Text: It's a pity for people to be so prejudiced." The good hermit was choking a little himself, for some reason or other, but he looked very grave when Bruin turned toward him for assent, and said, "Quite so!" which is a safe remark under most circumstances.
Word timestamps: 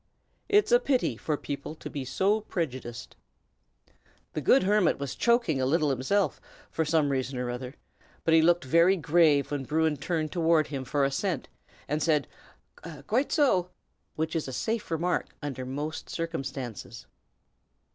It's 0.49 0.71
a 0.71 0.79
pity 0.79 1.15
for 1.15 1.37
people 1.37 1.75
to 1.75 1.87
be 1.87 2.03
so 2.05 2.41
prejudiced." 2.41 3.15
The 4.33 4.41
good 4.41 4.63
hermit 4.63 4.97
was 4.97 5.13
choking 5.13 5.61
a 5.61 5.65
little 5.67 5.91
himself, 5.91 6.41
for 6.71 6.83
some 6.83 7.09
reason 7.09 7.37
or 7.37 7.51
other, 7.51 7.75
but 8.23 8.33
he 8.33 8.41
looked 8.41 8.63
very 8.63 8.97
grave 8.97 9.51
when 9.51 9.63
Bruin 9.63 9.97
turned 9.97 10.31
toward 10.31 10.65
him 10.69 10.85
for 10.85 11.05
assent, 11.05 11.49
and 11.87 12.01
said, 12.01 12.27
"Quite 13.05 13.31
so!" 13.31 13.69
which 14.15 14.35
is 14.35 14.47
a 14.47 14.53
safe 14.53 14.89
remark 14.89 15.35
under 15.39 15.67
most 15.67 16.09
circumstances. 16.09 17.05